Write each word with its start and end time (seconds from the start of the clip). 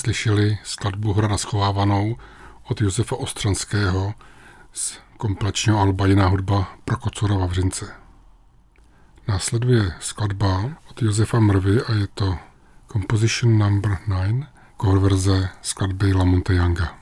Slyšeli 0.00 0.58
skladbu 0.64 1.12
Hra 1.12 1.28
na 1.28 1.38
schovávanou 1.38 2.16
od 2.70 2.80
Josefa 2.80 3.16
Ostranského 3.16 4.14
z 4.72 4.98
komplečního 5.16 5.80
alba 5.80 6.06
Jiná 6.06 6.28
hudba 6.28 6.76
pro 6.84 6.96
Kocura 6.96 7.36
Vavřince. 7.36 7.92
Následuje 9.28 9.92
skladba 10.00 10.70
od 10.90 11.02
Josefa 11.02 11.40
Mrvy 11.40 11.82
a 11.82 11.92
je 11.92 12.06
to 12.14 12.38
Composition 12.92 13.58
Number 13.58 13.98
9, 14.08 14.46
cover 14.80 14.98
verze 14.98 15.48
skladby 15.62 16.14
La 16.14 16.24
Monte 16.24 16.54
Younga. 16.54 16.99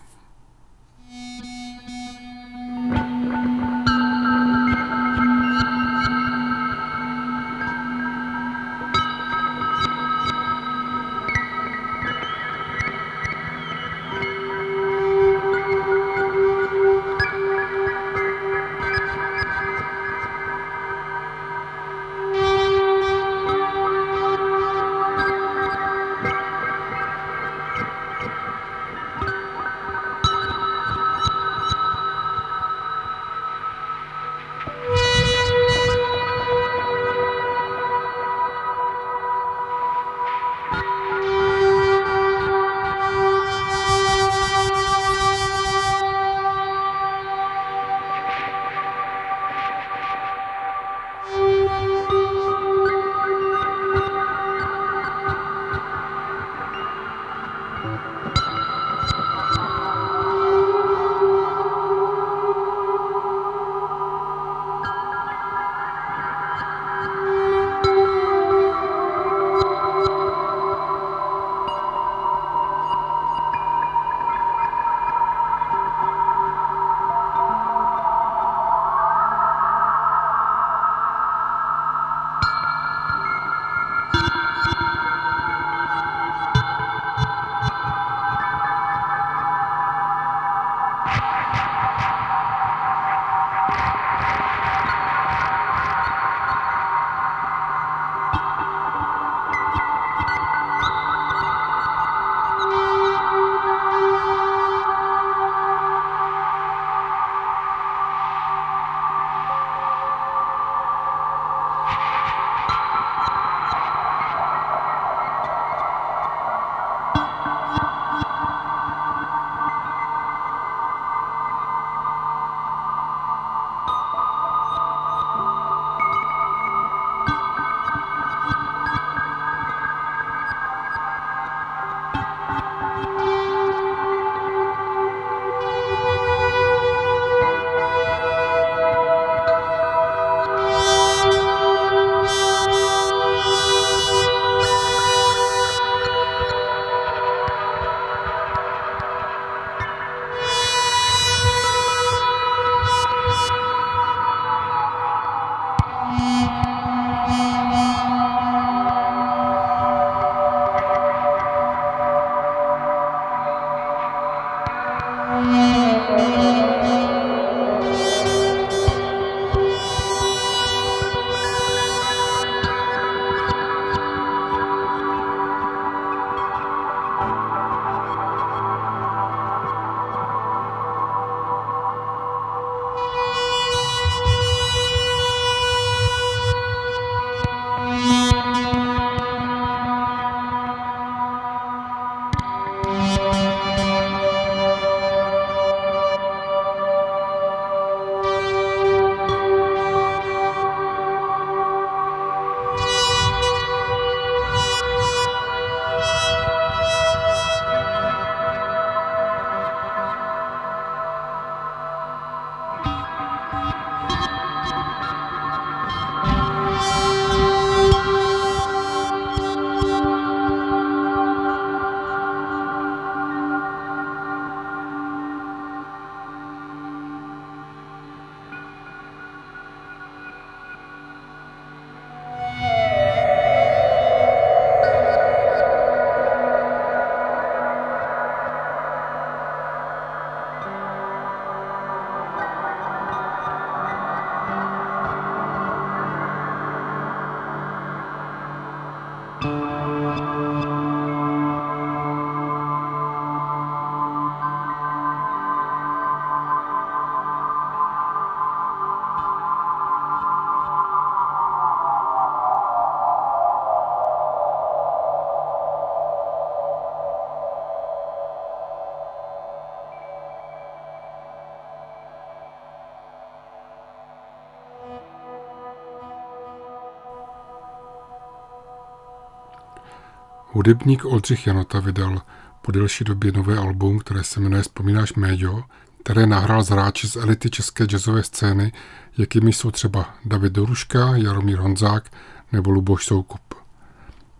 Hudebník 280.58 281.04
Oldřich 281.04 281.46
Janota 281.46 281.80
vydal 281.80 282.22
po 282.62 282.72
delší 282.72 283.04
době 283.04 283.32
nové 283.32 283.58
album, 283.58 283.98
které 283.98 284.24
se 284.24 284.40
jmenuje 284.40 284.62
Vzpomínáš 284.62 285.14
Médio, 285.14 285.62
které 286.02 286.26
nahrál 286.26 286.62
z 286.62 286.68
hráči 286.68 287.08
z 287.08 287.16
elity 287.16 287.50
české 287.50 287.84
jazzové 287.84 288.22
scény, 288.22 288.72
jakými 289.18 289.52
jsou 289.52 289.70
třeba 289.70 290.14
David 290.24 290.52
Doruška, 290.52 291.16
Jaromír 291.16 291.58
Honzák 291.58 292.10
nebo 292.52 292.70
Luboš 292.70 293.04
Soukup. 293.04 293.54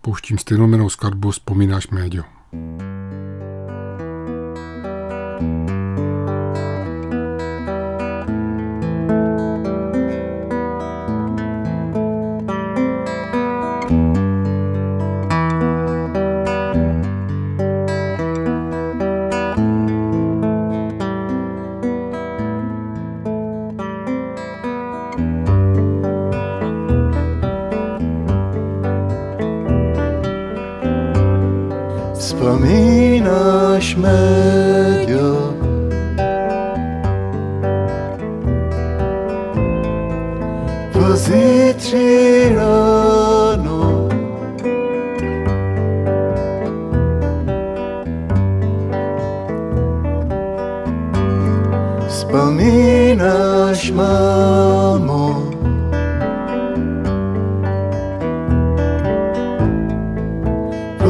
Pouštím 0.01 0.39
stejnou 0.39 0.67
jmenou 0.67 0.89
skladbu 0.89 1.31
Vzpomínáš 1.31 1.89
Médio. 1.89 2.38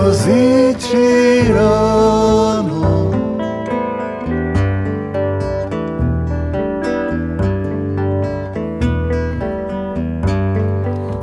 Deus 0.09 0.27
e 0.27 0.75
tirano. 0.79 1.99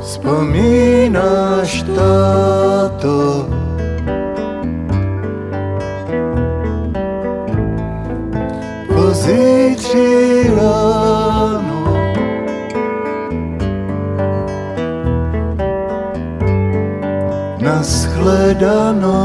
Spominaš 0.00 1.82
tato 1.96 3.35
Piano 18.66 19.15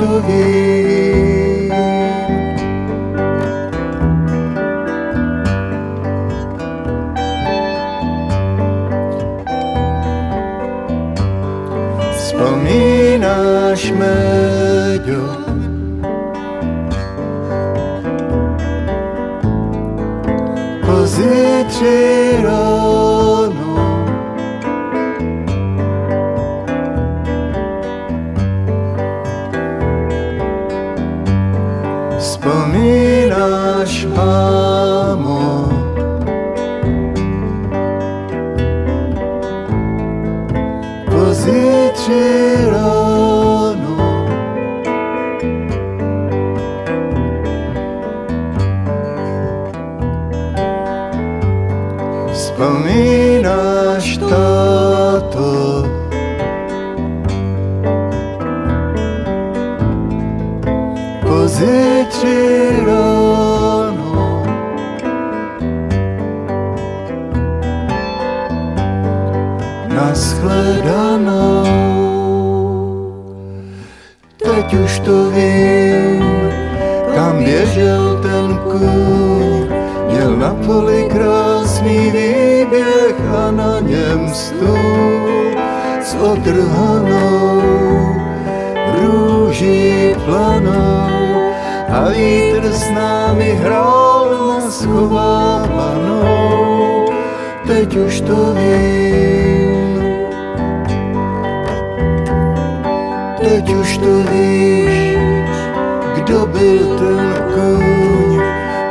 português. 0.00 0.89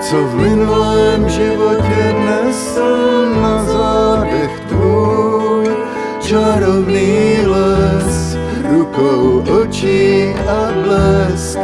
Co 0.10 0.28
v 0.28 0.36
minulém 0.36 1.30
životě 1.30 2.13
nesl 2.25 3.36
na 3.42 3.63
zádech 3.63 4.60
tvůj 4.60 5.78
čarovný 6.20 7.38
les, 7.46 8.38
rukou 8.72 9.39
očí 9.39 10.34
a 10.34 10.72
blesk, 10.84 11.60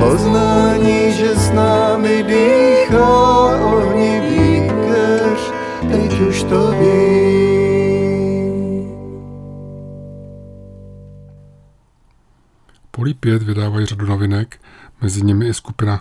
poznání, 0.00 1.12
že 1.12 1.36
s 1.36 1.50
námi 1.50 2.22
dýchá 2.22 3.56
ohnivý 3.62 4.68
keř, 4.68 5.52
teď 5.88 6.20
už 6.20 6.42
to 6.42 6.70
ví. 6.70 7.14
Polí 12.90 13.14
5 13.14 13.42
vydávají 13.42 13.86
řadu 13.86 14.06
novinek, 14.06 14.60
mezi 15.02 15.22
nimi 15.22 15.48
i 15.48 15.54
skupina 15.54 16.00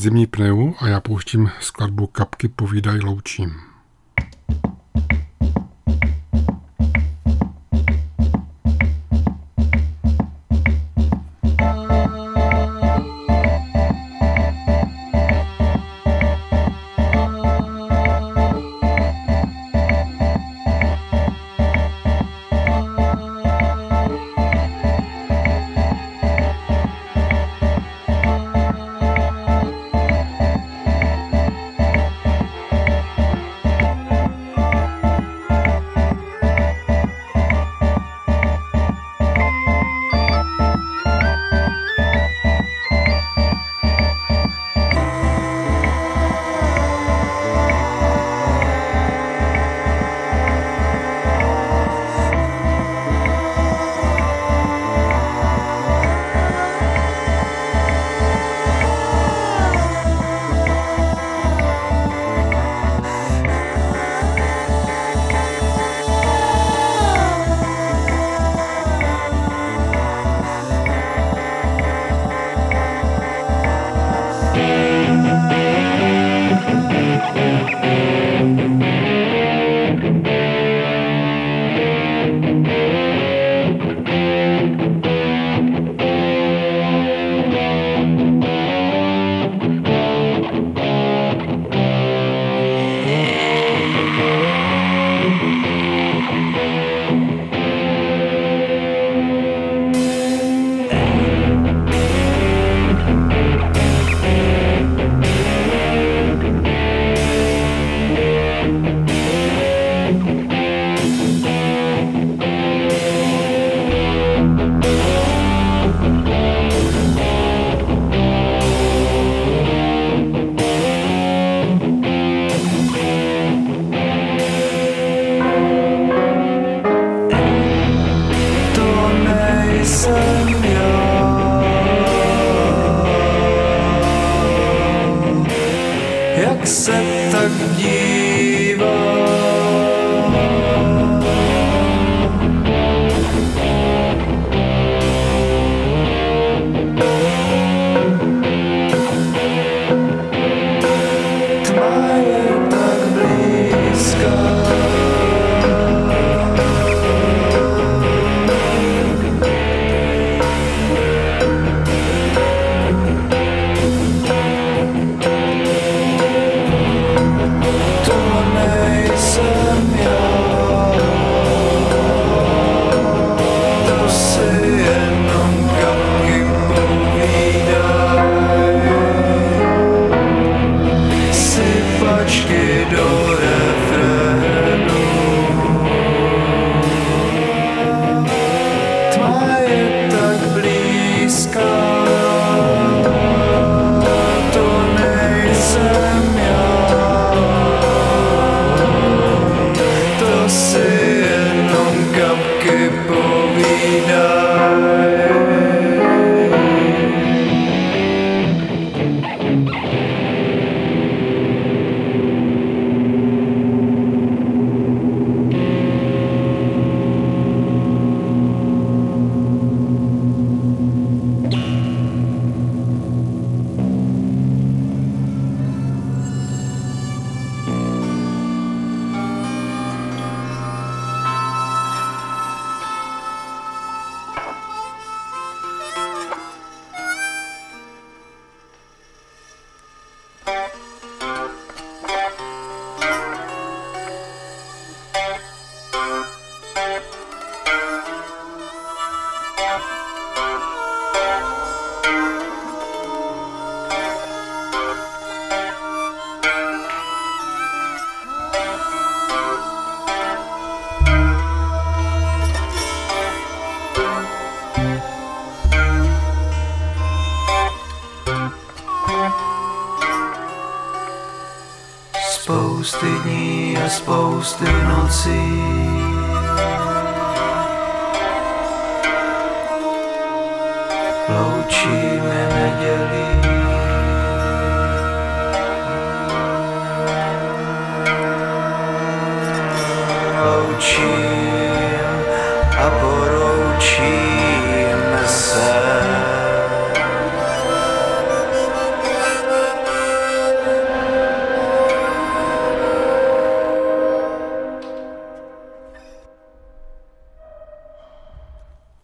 Zimní 0.00 0.26
pneu 0.26 0.74
a 0.78 0.88
já 0.88 1.00
pouštím 1.00 1.50
skladbu 1.60 2.06
Kapky 2.06 2.48
povídaj 2.48 3.00
loučím. 3.00 3.69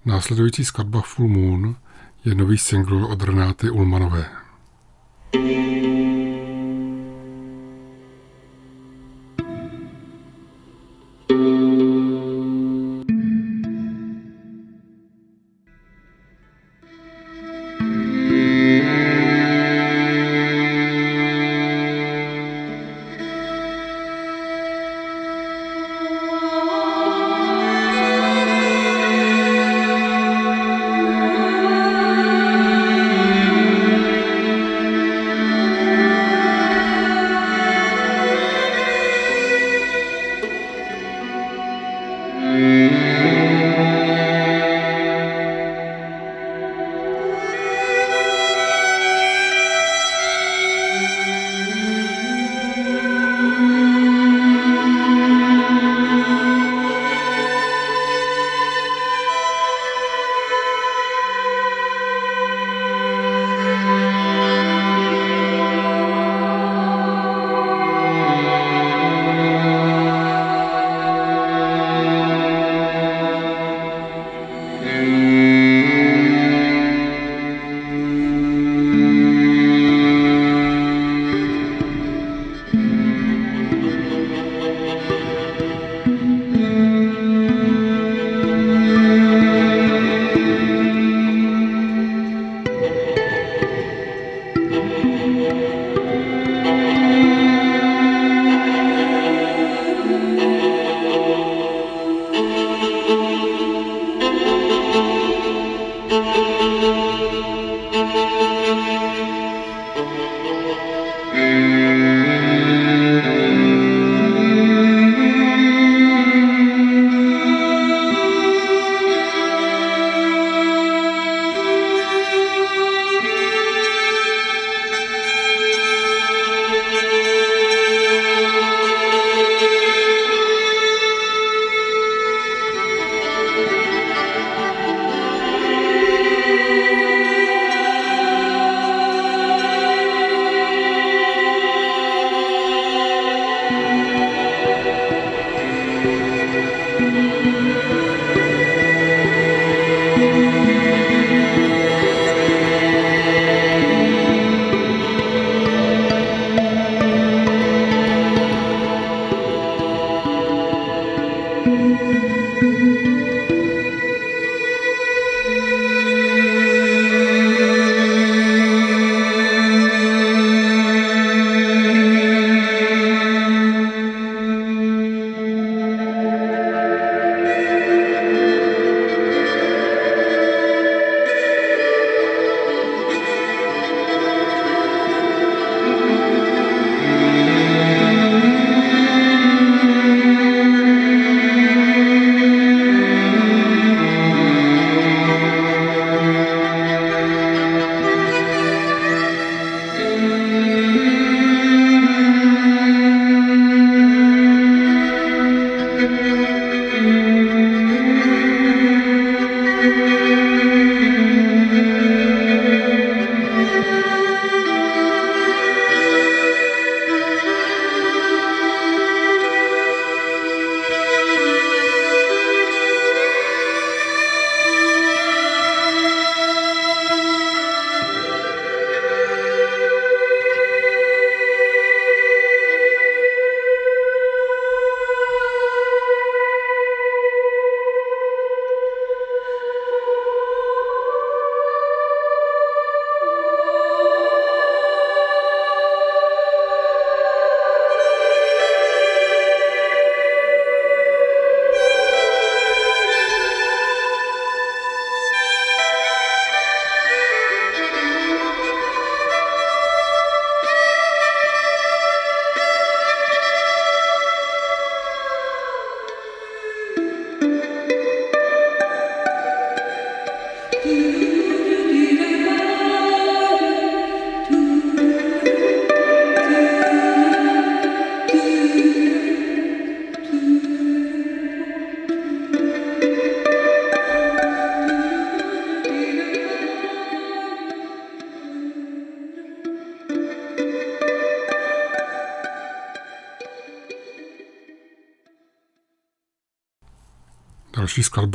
Následující 0.07 0.64
skladba 0.64 1.01
Full 1.01 1.29
Moon 1.29 1.77
je 2.25 2.35
nový 2.35 2.59
single 2.59 3.07
od 3.07 3.23
Renáty 3.23 3.71
Ulmanové. 3.71 4.46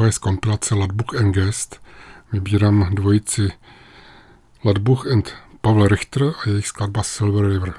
Skladba 0.01 0.09
je 0.09 0.11
z 0.11 0.17
kompilace 0.17 0.75
Ladbuch 0.75 1.15
and 1.19 1.31
Guest. 1.31 1.81
Vybírám 2.33 2.95
dvojici 2.95 3.51
Ladbuch 4.65 5.07
and 5.07 5.29
Pavel 5.61 5.87
Richter 5.87 6.23
a 6.23 6.49
jejich 6.49 6.67
skladba 6.67 7.03
Silver 7.03 7.45
River. 7.45 7.73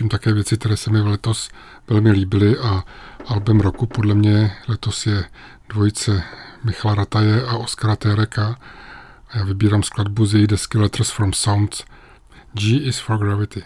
Pouštím 0.00 0.08
také 0.08 0.32
věci, 0.32 0.56
které 0.56 0.76
se 0.76 0.90
mi 0.90 1.00
letos 1.00 1.50
velmi 1.88 2.10
líbily 2.10 2.58
a 2.58 2.84
album 3.26 3.60
roku 3.60 3.86
podle 3.86 4.14
mě 4.14 4.52
letos 4.68 5.06
je 5.06 5.24
dvojice 5.68 6.22
Michala 6.64 6.94
Rataje 6.94 7.46
a 7.46 7.56
Oskara 7.56 7.96
Tereka 7.96 8.56
a 9.30 9.38
já 9.38 9.44
vybírám 9.44 9.82
skladbu 9.82 10.26
z 10.26 10.34
její 10.34 10.46
desky 10.46 10.78
Letters 10.78 11.10
from 11.10 11.32
Sounds 11.32 11.84
G 12.52 12.76
is 12.76 12.98
for 12.98 13.18
Gravity. 13.18 13.62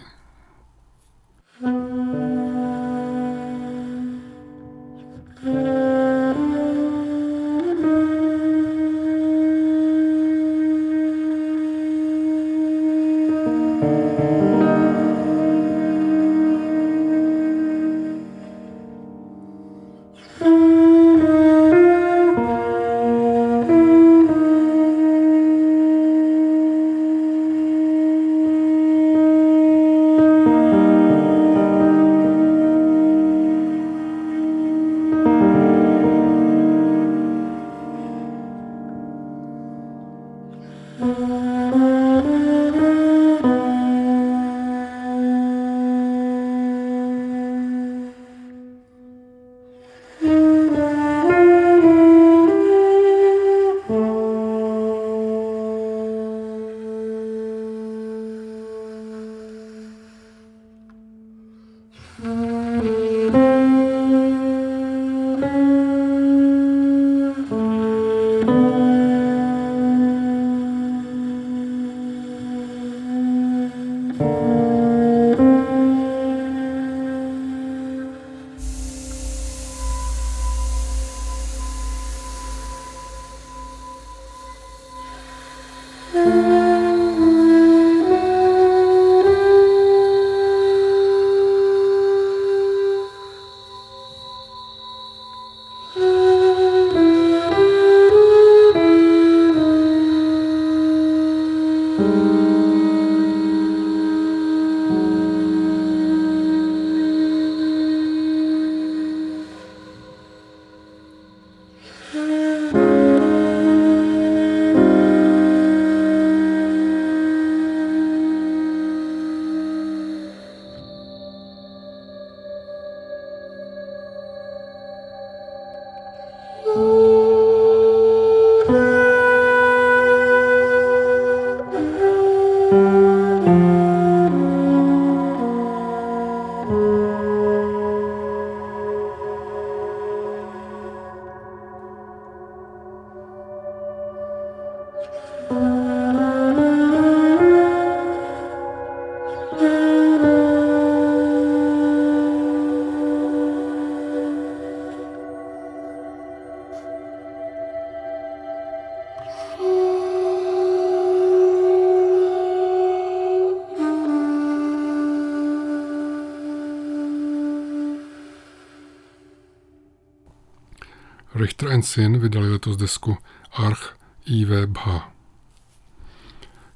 Richter 171.44 171.82
Sin 171.82 172.18
vydali 172.18 172.50
letos 172.50 172.76
desku 172.76 173.16
Arch 173.52 173.96
IV 174.26 174.66
Bha, 174.66 175.12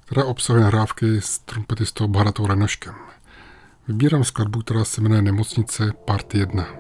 která 0.05 0.25
obsahuje 0.25 0.63
nahrávky 0.63 1.21
s 1.21 1.39
trumpetistou 1.39 2.09
Bharatou 2.09 2.47
Renoškem. 2.47 2.95
Vybírám 3.89 4.25
skladbu, 4.25 4.61
která 4.61 4.85
se 4.85 5.01
jmenuje 5.01 5.23
Nemocnice 5.23 5.93
Part 6.05 6.35
1. 6.35 6.78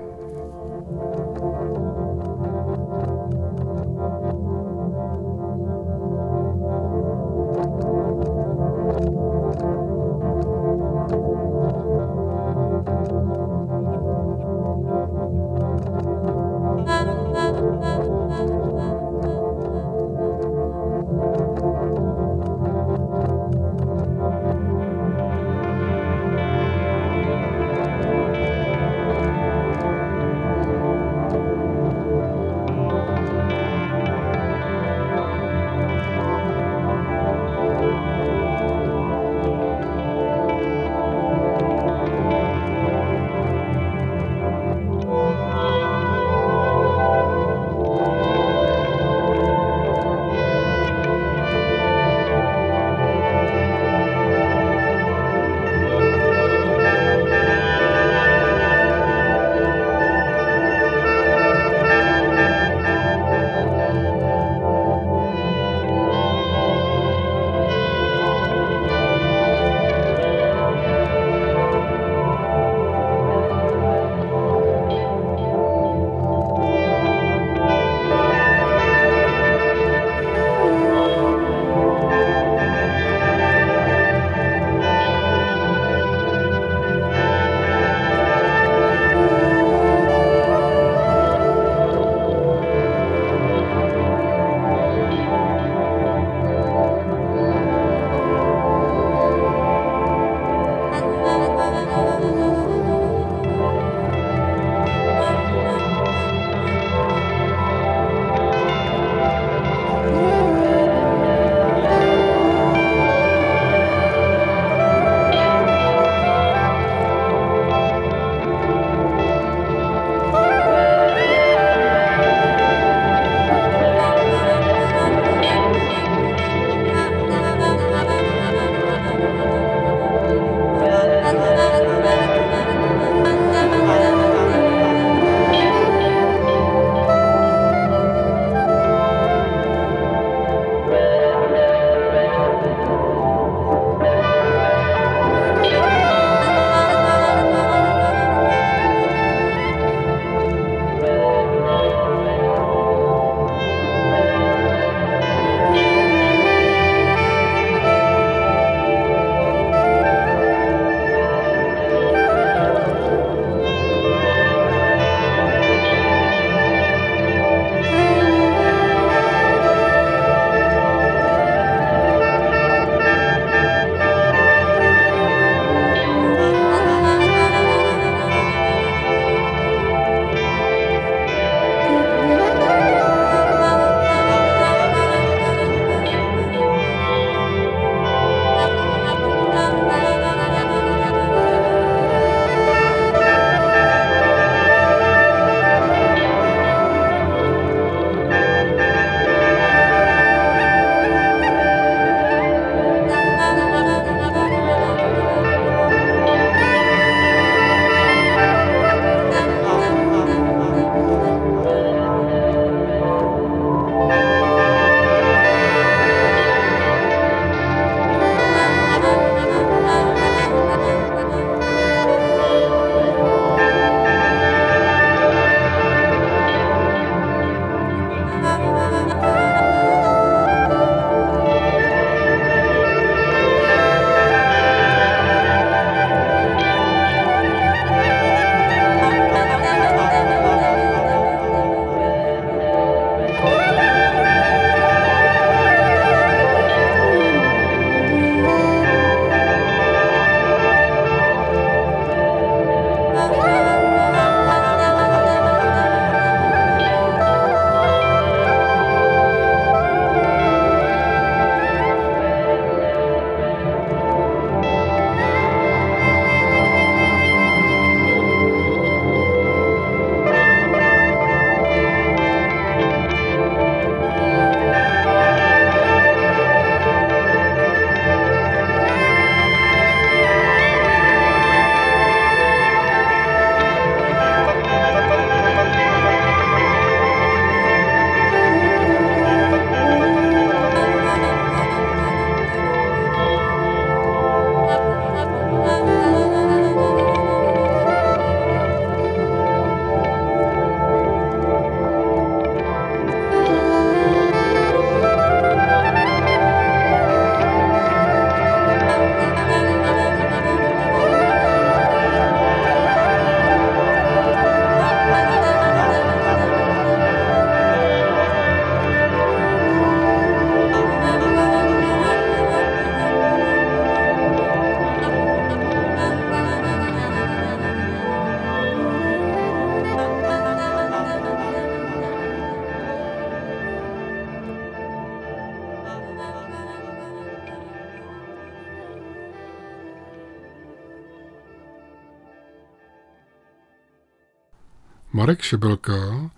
Marek 345.28 345.42
Šebelka 345.42 346.30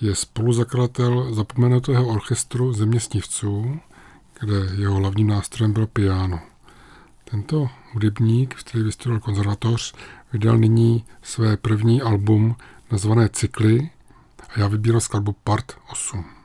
je 0.00 0.14
spoluzakladatel 0.14 1.34
zapomenutého 1.34 2.06
orchestru 2.06 2.72
Zeměsnivců, 2.72 3.80
kde 4.40 4.54
jeho 4.82 4.94
hlavním 4.94 5.26
nástrojem 5.26 5.72
byl 5.72 5.86
piano. 5.86 6.40
Tento 7.30 7.68
hudebník, 7.92 8.54
který 8.54 8.84
vystudoval 8.84 9.20
konzervatoř, 9.20 9.94
vydal 10.32 10.58
nyní 10.58 11.04
své 11.22 11.56
první 11.56 12.02
album 12.02 12.56
nazvané 12.90 13.28
Cykly 13.28 13.90
a 14.48 14.60
já 14.60 14.68
vybíral 14.68 15.00
skladbu 15.00 15.32
Part 15.44 15.72
8. 15.90 16.35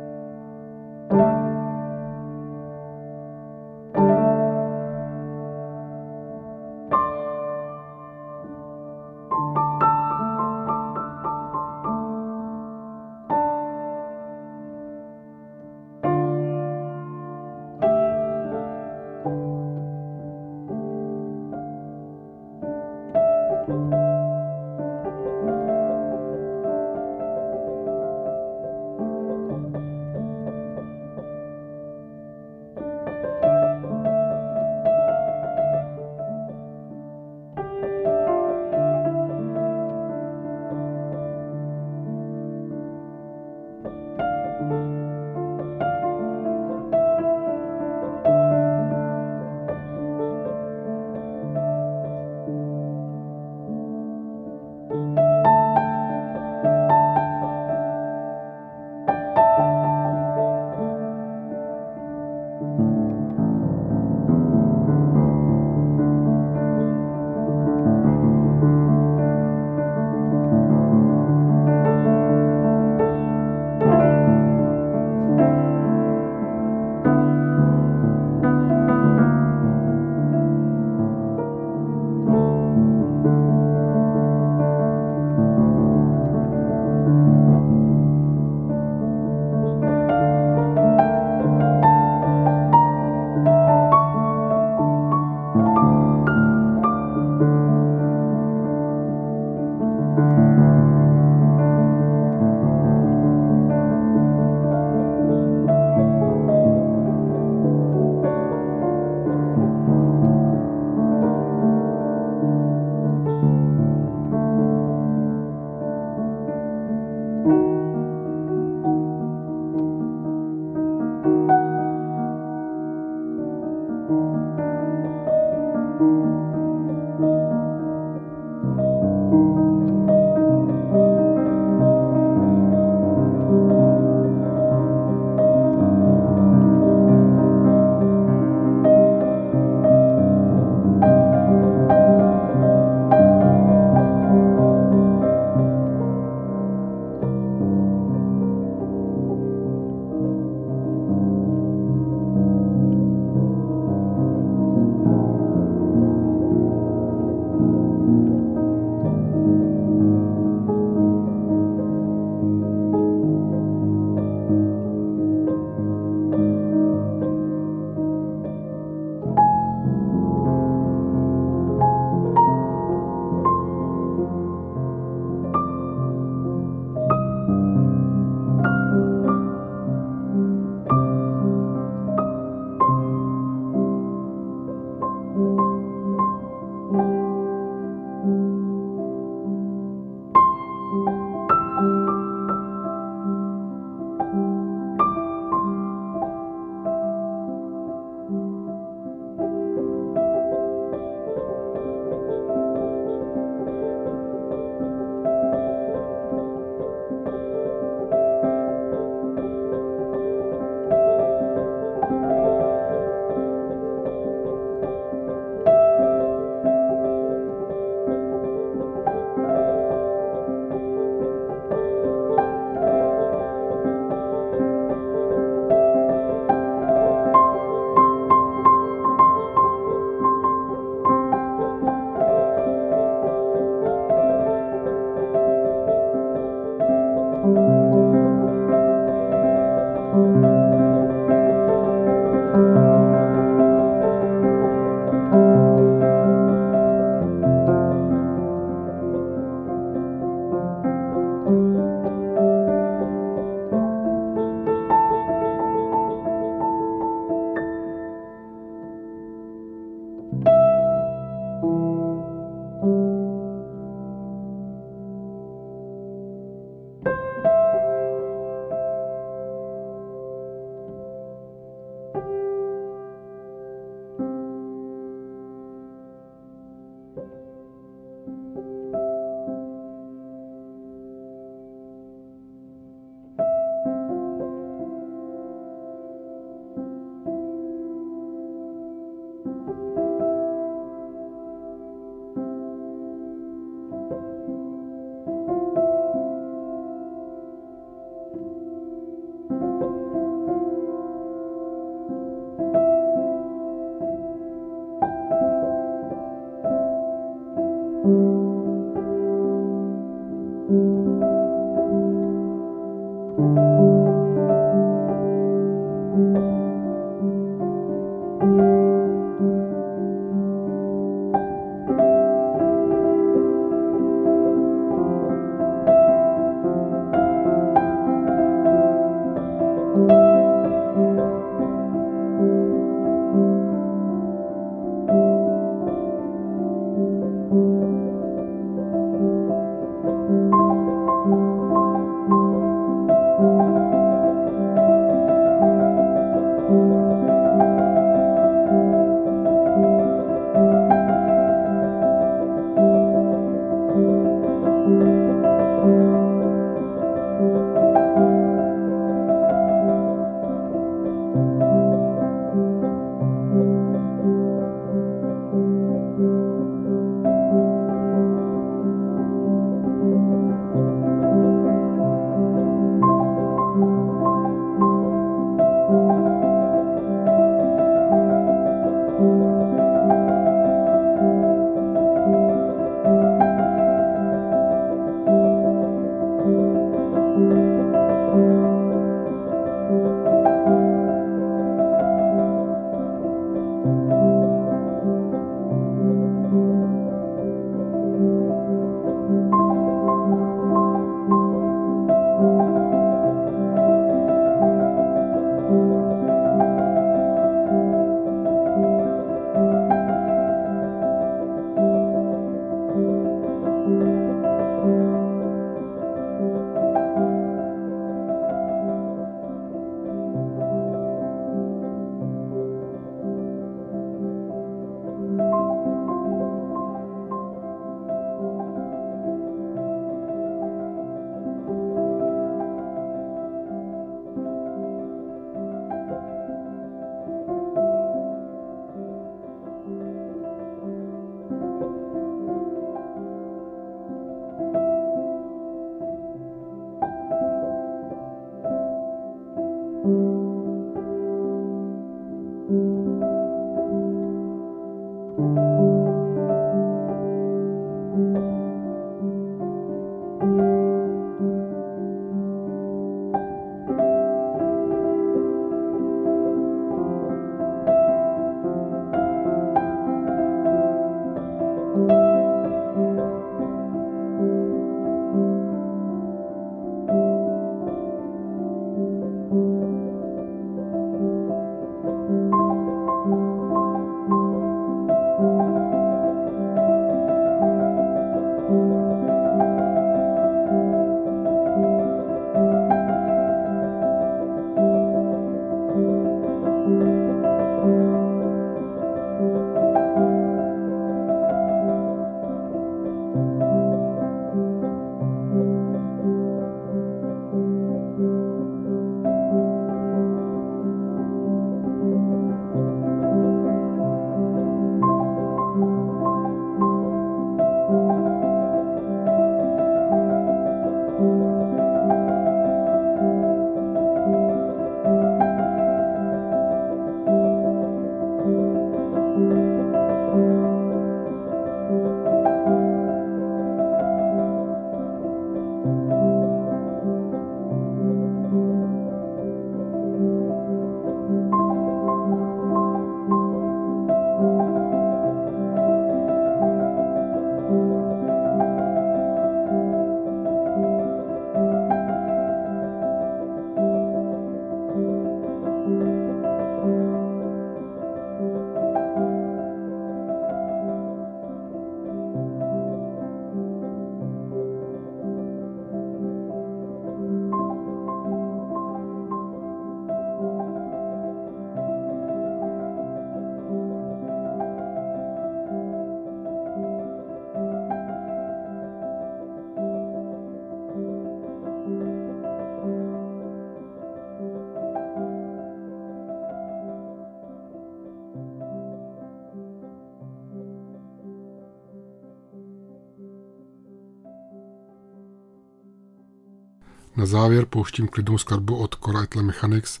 závěr 597.26 597.66
pouštím 597.66 598.08
klidnou 598.08 598.38
skladbu 598.38 598.76
od 598.76 598.94
Coracle 598.94 599.42
Mechanics 599.42 600.00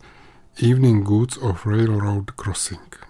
Evening 0.62 1.04
Goods 1.04 1.36
of 1.36 1.66
Railroad 1.66 2.30
Crossing. 2.30 3.06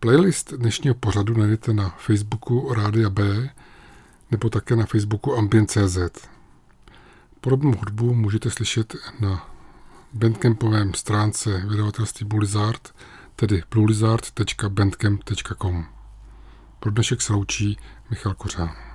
Playlist 0.00 0.52
dnešního 0.52 0.94
pořadu 0.94 1.34
najdete 1.34 1.72
na 1.72 1.88
Facebooku 1.88 2.74
Rádia 2.74 3.10
B 3.10 3.50
nebo 4.30 4.50
také 4.50 4.76
na 4.76 4.86
Facebooku 4.86 5.36
Ambient.cz. 5.36 5.98
Podobnou 7.40 7.74
hudbu 7.78 8.14
můžete 8.14 8.50
slyšet 8.50 8.94
na 9.20 9.50
bandcampovém 10.12 10.94
stránce 10.94 11.62
vydavatelství 11.66 12.26
Bulizard, 12.26 12.94
tedy 13.36 13.62
blulizard.bandcamp.com. 13.70 15.86
Pro 16.80 16.90
dnešek 16.90 17.22
se 17.22 17.32
loučí 17.32 17.78
Michal 18.10 18.34
Kořán. 18.34 18.85